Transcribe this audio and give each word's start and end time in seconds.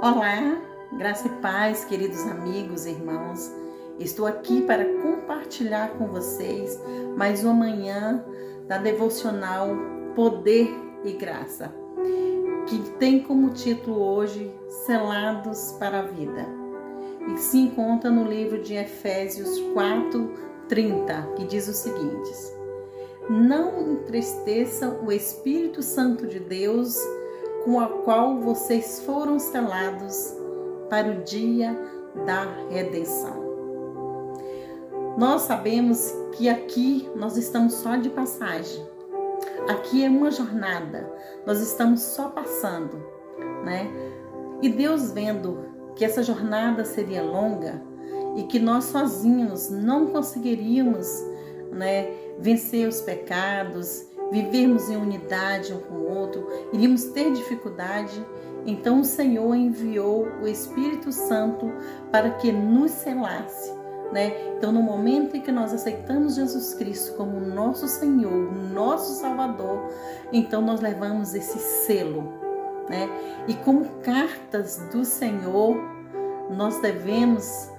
Olá, 0.00 0.56
graça 0.92 1.26
e 1.26 1.30
paz, 1.42 1.84
queridos 1.84 2.24
amigos 2.24 2.86
e 2.86 2.90
irmãos. 2.90 3.50
Estou 3.98 4.26
aqui 4.26 4.62
para 4.62 4.84
compartilhar 5.02 5.88
com 5.98 6.06
vocês 6.06 6.80
mais 7.16 7.42
uma 7.42 7.52
manhã 7.52 8.24
da 8.68 8.78
devocional 8.78 9.70
Poder 10.14 10.72
e 11.04 11.14
Graça, 11.14 11.74
que 12.68 12.78
tem 13.00 13.24
como 13.24 13.50
título 13.50 14.00
hoje 14.00 14.54
Selados 14.86 15.72
para 15.80 15.98
a 15.98 16.02
Vida. 16.02 16.46
E 17.34 17.36
se 17.36 17.58
encontra 17.58 18.08
no 18.08 18.22
livro 18.22 18.62
de 18.62 18.74
Efésios 18.74 19.58
4, 19.74 20.32
30, 20.68 21.32
que 21.34 21.44
diz 21.44 21.66
o 21.66 21.72
seguinte: 21.72 22.30
Não 23.28 23.94
entristeçam 23.94 25.04
o 25.04 25.10
Espírito 25.10 25.82
Santo 25.82 26.24
de 26.24 26.38
Deus 26.38 26.96
com 27.64 27.80
a 27.80 27.88
qual 27.88 28.40
vocês 28.40 29.02
foram 29.04 29.38
selados 29.38 30.34
para 30.88 31.08
o 31.08 31.22
dia 31.22 31.78
da 32.26 32.44
redenção. 32.70 33.48
Nós 35.16 35.42
sabemos 35.42 36.12
que 36.36 36.48
aqui 36.48 37.08
nós 37.16 37.36
estamos 37.36 37.74
só 37.74 37.96
de 37.96 38.08
passagem. 38.08 38.86
Aqui 39.68 40.04
é 40.04 40.08
uma 40.08 40.30
jornada. 40.30 41.12
Nós 41.44 41.60
estamos 41.60 42.00
só 42.00 42.28
passando, 42.28 43.02
né? 43.64 43.90
E 44.62 44.68
Deus 44.68 45.10
vendo 45.10 45.66
que 45.96 46.04
essa 46.04 46.22
jornada 46.22 46.84
seria 46.84 47.22
longa 47.22 47.82
e 48.36 48.44
que 48.44 48.58
nós 48.58 48.84
sozinhos 48.84 49.68
não 49.68 50.06
conseguiríamos, 50.06 51.06
né, 51.72 52.08
vencer 52.38 52.88
os 52.88 53.00
pecados, 53.00 54.07
vivermos 54.30 54.90
em 54.90 54.96
unidade 54.96 55.72
um 55.72 55.80
com 55.80 55.94
o 55.94 56.18
outro, 56.18 56.46
iríamos 56.72 57.04
ter 57.04 57.32
dificuldade. 57.32 58.24
Então 58.66 59.00
o 59.00 59.04
Senhor 59.04 59.54
enviou 59.54 60.28
o 60.42 60.46
Espírito 60.46 61.12
Santo 61.12 61.72
para 62.10 62.30
que 62.30 62.52
nos 62.52 62.90
selasse. 62.90 63.76
Né? 64.12 64.54
Então, 64.56 64.72
no 64.72 64.82
momento 64.82 65.36
em 65.36 65.40
que 65.42 65.52
nós 65.52 65.72
aceitamos 65.74 66.36
Jesus 66.36 66.72
Cristo 66.72 67.14
como 67.14 67.38
nosso 67.38 67.86
Senhor, 67.86 68.54
nosso 68.72 69.20
Salvador, 69.20 69.90
então 70.32 70.62
nós 70.62 70.80
levamos 70.80 71.34
esse 71.34 71.58
selo. 71.58 72.32
Né? 72.88 73.06
E 73.46 73.54
como 73.54 73.84
cartas 74.02 74.78
do 74.90 75.04
Senhor, 75.04 75.76
nós 76.50 76.80
devemos 76.80 77.70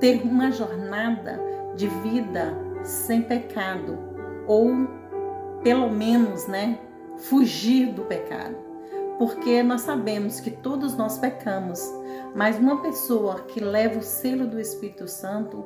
ter 0.00 0.22
uma 0.22 0.50
jornada 0.50 1.40
de 1.76 1.86
vida 1.86 2.52
sem 2.82 3.22
pecado 3.22 3.96
ou 4.48 4.88
pelo 5.64 5.90
menos, 5.90 6.46
né, 6.46 6.78
fugir 7.16 7.92
do 7.92 8.02
pecado. 8.02 8.54
Porque 9.18 9.62
nós 9.62 9.80
sabemos 9.80 10.40
que 10.40 10.50
todos 10.50 10.96
nós 10.96 11.18
pecamos, 11.18 11.80
mas 12.34 12.58
uma 12.58 12.82
pessoa 12.82 13.40
que 13.40 13.60
leva 13.60 13.98
o 13.98 14.02
selo 14.02 14.46
do 14.46 14.60
Espírito 14.60 15.08
Santo, 15.08 15.64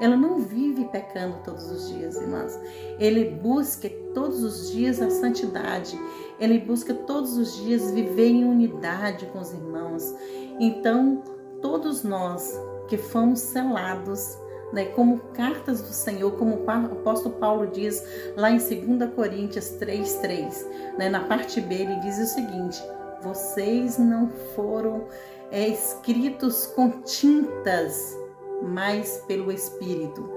ela 0.00 0.16
não 0.16 0.38
vive 0.38 0.86
pecando 0.86 1.38
todos 1.44 1.70
os 1.70 1.88
dias, 1.88 2.16
irmãs. 2.16 2.58
Ele 2.98 3.30
busca 3.42 3.90
todos 4.14 4.42
os 4.42 4.70
dias 4.70 5.00
a 5.02 5.10
santidade. 5.10 5.98
Ele 6.38 6.58
busca 6.58 6.94
todos 6.94 7.36
os 7.36 7.56
dias 7.56 7.90
viver 7.90 8.28
em 8.28 8.44
unidade 8.44 9.26
com 9.26 9.40
os 9.40 9.52
irmãos. 9.52 10.14
Então, 10.58 11.22
todos 11.60 12.02
nós 12.02 12.58
que 12.88 12.96
fomos 12.96 13.40
selados 13.40 14.38
né, 14.72 14.86
como 14.86 15.18
cartas 15.34 15.80
do 15.82 15.92
Senhor, 15.92 16.32
como 16.32 16.56
o 16.56 16.70
apóstolo 16.70 17.34
Paulo 17.36 17.66
diz 17.66 18.04
lá 18.36 18.50
em 18.50 18.58
2 18.58 19.12
Coríntios 19.14 19.76
3,3. 19.80 20.96
Né, 20.98 21.08
na 21.08 21.20
parte 21.20 21.60
B, 21.60 21.74
ele 21.74 21.96
diz 22.00 22.18
o 22.18 22.26
seguinte: 22.26 22.82
Vocês 23.22 23.98
não 23.98 24.28
foram 24.54 25.06
é, 25.50 25.68
escritos 25.68 26.66
com 26.66 26.90
tintas, 27.02 28.16
mas 28.62 29.24
pelo 29.26 29.50
Espírito. 29.50 30.28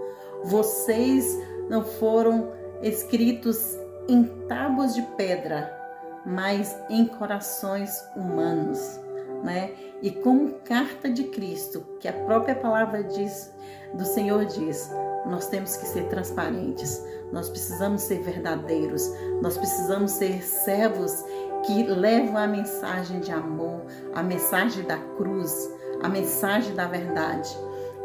Vocês 0.46 1.38
não 1.70 1.84
foram 1.84 2.52
escritos 2.82 3.78
em 4.08 4.26
tábuas 4.48 4.94
de 4.94 5.02
pedra, 5.16 5.72
mas 6.26 6.76
em 6.90 7.06
corações 7.06 8.04
humanos 8.16 9.03
né? 9.44 9.72
E 10.02 10.12
como 10.12 10.54
carta 10.66 11.10
de 11.10 11.26
Cristo, 11.26 11.86
que 12.00 12.08
a 12.08 12.14
própria 12.14 12.56
palavra 12.56 13.04
diz, 13.04 13.54
do 13.94 14.06
Senhor 14.06 14.46
diz, 14.46 14.90
nós 15.26 15.48
temos 15.48 15.76
que 15.78 15.86
ser 15.86 16.08
transparentes, 16.08 17.02
nós 17.32 17.50
precisamos 17.50 18.02
ser 18.02 18.22
verdadeiros, 18.22 19.10
nós 19.42 19.58
precisamos 19.58 20.12
ser 20.12 20.42
servos 20.44 21.24
que 21.66 21.84
levam 21.84 22.38
a 22.38 22.48
mensagem 22.48 23.20
de 23.20 23.32
amor, 23.32 23.82
a 24.14 24.22
mensagem 24.22 24.84
da 24.84 24.98
cruz, 24.98 25.72
a 26.02 26.10
mensagem 26.10 26.76
da 26.76 26.88
verdade. 26.88 27.50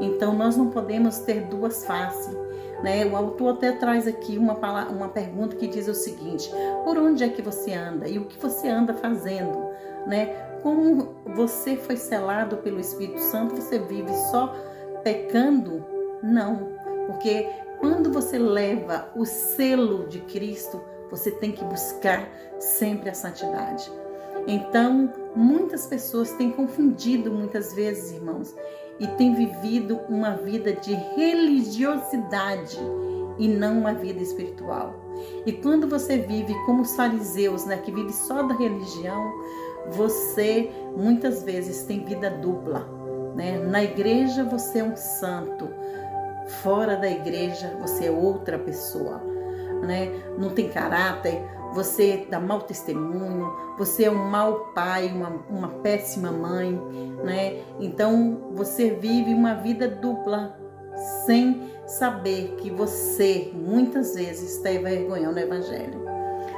Então 0.01 0.33
nós 0.35 0.57
não 0.57 0.71
podemos 0.71 1.19
ter 1.19 1.47
duas 1.47 1.85
faces. 1.85 2.37
Né? 2.83 3.05
O 3.07 3.17
autor 3.17 3.55
até 3.55 3.73
traz 3.73 4.07
aqui 4.07 4.39
uma, 4.39 4.55
uma 4.89 5.09
pergunta 5.09 5.57
que 5.57 5.67
diz 5.67 5.89
o 5.89 5.95
seguinte: 5.95 6.49
por 6.85 6.97
onde 6.97 7.25
é 7.25 7.29
que 7.29 7.43
você 7.43 7.75
anda 7.75 8.09
e 8.09 8.19
o 8.19 8.27
que 8.27 8.39
você 8.39 8.69
anda 8.69 8.95
fazendo? 8.95 9.69
Né? 10.09 10.49
como 10.63 11.15
você 11.35 11.77
foi 11.77 11.97
selado 11.97 12.59
pelo 12.59 12.81
Espírito 12.81 13.21
Santo, 13.21 13.57
você 13.57 13.79
vive 13.79 14.13
só 14.31 14.55
pecando? 15.03 15.85
Não, 16.23 16.73
porque 17.07 17.49
quando 17.79 18.13
você 18.13 18.39
leva 18.39 19.11
o 19.15 19.25
selo 19.25 20.07
de 20.09 20.21
Cristo, 20.21 20.81
você 21.11 21.31
tem 21.31 21.53
que 21.53 21.65
buscar 21.65 22.29
sempre 22.59 23.09
a 23.09 23.15
santidade. 23.15 23.91
Então, 24.47 25.13
muitas 25.35 25.87
pessoas 25.87 26.33
têm 26.33 26.51
confundido 26.51 27.31
muitas 27.31 27.73
vezes, 27.75 28.13
irmãos, 28.13 28.55
e 28.99 29.07
têm 29.07 29.35
vivido 29.35 30.01
uma 30.09 30.33
vida 30.33 30.73
de 30.73 30.93
religiosidade 31.17 32.79
e 33.39 33.47
não 33.47 33.79
uma 33.79 33.95
vida 33.95 34.21
espiritual. 34.21 34.95
E 35.47 35.53
quando 35.53 35.87
você 35.87 36.19
vive 36.19 36.55
como 36.67 36.83
os 36.83 36.97
fariseus, 36.97 37.65
né, 37.65 37.77
que 37.79 37.93
vive 37.93 38.13
só 38.13 38.43
da 38.43 38.55
religião, 38.55 39.33
você 39.91 40.71
muitas 40.97 41.43
vezes 41.43 41.83
tem 41.85 42.05
vida 42.05 42.31
dupla. 42.31 42.87
Né? 43.35 43.59
Na 43.59 43.83
igreja 43.83 44.45
você 44.45 44.81
é 44.81 44.85
um 44.85 44.97
santo, 44.97 45.69
fora 46.63 46.97
da 46.97 47.09
igreja 47.09 47.77
você 47.81 48.07
é 48.07 48.11
outra 48.11 48.59
pessoa. 48.59 49.21
Né? 49.83 50.11
Não 50.37 50.51
tem 50.51 50.69
caráter, 50.69 51.41
você 51.73 52.27
dá 52.31 52.41
mau 52.41 52.63
testemunho, 52.63 53.53
você 53.77 54.05
é 54.05 54.11
um 54.11 54.31
mau 54.31 54.73
pai, 54.75 55.09
uma, 55.09 55.29
uma 55.49 55.69
péssima 55.69 56.33
mãe, 56.33 56.73
né? 57.23 57.63
Então 57.79 58.49
você 58.53 58.91
vive 58.91 59.35
uma 59.35 59.55
vida 59.55 59.87
dupla 59.87 60.59
sem 61.27 61.71
saber 61.87 62.57
que 62.57 62.71
você 62.71 63.53
muitas 63.55 64.15
vezes 64.15 64.57
está 64.57 64.73
envergonhando 64.73 65.37
o 65.37 65.41
Evangelho. 65.41 66.05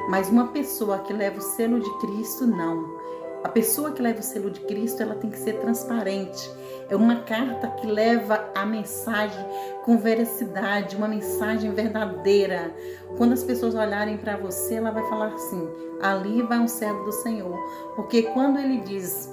Mas 0.09 0.29
uma 0.29 0.49
pessoa 0.49 1.01
que 1.01 1.13
leva 1.13 1.39
o 1.39 1.43
selo 1.43 1.79
de 1.79 1.99
Cristo, 1.99 2.47
não. 2.47 3.00
A 3.43 3.49
pessoa 3.49 3.93
que 3.93 4.03
leva 4.03 4.21
o 4.21 4.23
selo 4.23 4.51
de 4.51 4.61
Cristo, 4.61 5.03
ela 5.03 5.15
tem 5.15 5.31
que 5.31 5.39
ser 5.39 5.55
transparente. 5.61 6.51
É 6.91 6.97
uma 6.97 7.23
carta 7.23 7.69
que 7.69 7.87
leva 7.87 8.51
a 8.55 8.67
mensagem 8.67 9.45
com 9.85 9.97
veracidade, 9.97 10.97
uma 10.97 11.09
mensagem 11.09 11.73
verdadeira. 11.73 12.75
Quando 13.17 13.33
as 13.33 13.43
pessoas 13.43 13.75
olharem 13.75 14.19
para 14.19 14.37
você, 14.37 14.75
ela 14.75 14.91
vai 14.91 15.09
falar 15.09 15.33
assim: 15.33 15.69
ali 16.03 16.43
vai 16.43 16.59
um 16.59 16.69
servo 16.69 17.05
do 17.05 17.13
Senhor. 17.13 17.57
Porque 17.95 18.25
quando 18.25 18.59
ele 18.59 18.81
diz 18.81 19.33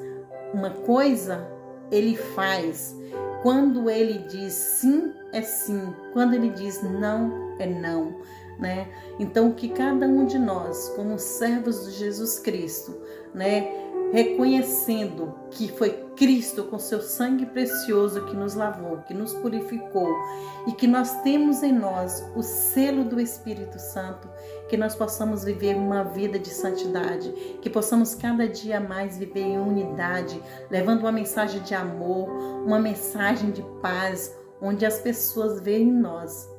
uma 0.53 0.69
coisa, 0.69 1.47
ele 1.91 2.15
faz. 2.15 2.95
Quando 3.41 3.89
ele 3.89 4.19
diz 4.19 4.53
sim, 4.53 5.13
é 5.33 5.41
sim. 5.41 5.93
Quando 6.13 6.33
ele 6.33 6.49
diz 6.49 6.81
não, 6.81 7.55
é 7.59 7.65
não. 7.65 8.15
Né? 8.59 8.87
Então 9.19 9.51
que 9.51 9.69
cada 9.69 10.07
um 10.07 10.25
de 10.25 10.39
nós, 10.39 10.89
como 10.95 11.19
servos 11.19 11.85
de 11.85 11.91
Jesus 11.91 12.39
Cristo, 12.39 12.99
né, 13.33 13.86
reconhecendo 14.11 15.33
que 15.51 15.67
foi 15.67 15.89
Cristo 16.15 16.63
com 16.63 16.79
seu 16.79 17.01
sangue 17.01 17.45
precioso 17.45 18.25
que 18.25 18.35
nos 18.35 18.55
lavou, 18.55 18.97
que 18.99 19.13
nos 19.13 19.33
purificou 19.33 20.09
e 20.65 20.71
que 20.71 20.87
nós 20.87 21.21
temos 21.21 21.61
em 21.61 21.71
nós 21.71 22.25
o 22.35 22.41
selo 22.41 23.03
do 23.03 23.19
Espírito 23.19 23.77
Santo, 23.77 24.27
que 24.67 24.77
nós 24.77 24.95
possamos 24.95 25.43
viver 25.43 25.75
uma 25.75 26.03
vida 26.03 26.39
de 26.39 26.49
santidade, 26.49 27.31
que 27.61 27.69
possamos 27.69 28.15
cada 28.15 28.47
dia 28.47 28.79
mais 28.79 29.17
viver 29.17 29.41
em 29.41 29.59
unidade, 29.59 30.41
levando 30.69 31.01
uma 31.01 31.11
mensagem 31.11 31.61
de 31.61 31.75
amor, 31.75 32.29
uma 32.65 32.79
mensagem 32.79 33.51
de 33.51 33.63
paz, 33.81 34.35
onde 34.61 34.85
as 34.85 34.99
pessoas 34.99 35.61
veem 35.61 35.89
em 35.89 35.93
nós 35.93 36.49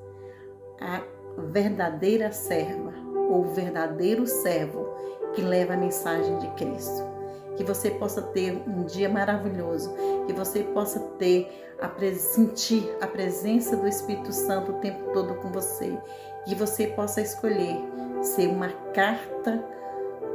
a 0.80 1.02
verdadeira 1.50 2.30
serva 2.30 2.92
ou 3.28 3.44
verdadeiro 3.46 4.26
servo 4.26 4.86
que 5.34 5.42
leva 5.42 5.74
a 5.74 5.76
mensagem 5.76 6.38
de 6.38 6.48
Cristo 6.50 7.17
que 7.58 7.64
você 7.64 7.90
possa 7.90 8.22
ter 8.22 8.52
um 8.52 8.84
dia 8.84 9.08
maravilhoso, 9.08 9.92
que 10.26 10.32
você 10.32 10.62
possa 10.62 11.00
ter 11.18 11.74
a 11.80 11.90
sentir 12.14 12.88
a 13.00 13.06
presença 13.06 13.76
do 13.76 13.86
Espírito 13.86 14.32
Santo 14.32 14.70
o 14.70 14.80
tempo 14.80 15.12
todo 15.12 15.34
com 15.34 15.50
você, 15.50 15.98
que 16.46 16.54
você 16.54 16.86
possa 16.86 17.20
escolher 17.20 17.76
ser 18.22 18.46
uma 18.46 18.68
carta 18.94 19.62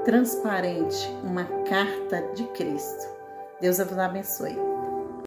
transparente, 0.04 1.10
uma 1.24 1.46
carta 1.64 2.22
de 2.34 2.44
Cristo. 2.50 3.08
Deus 3.62 3.78
vos 3.78 3.98
abençoe. 3.98 4.73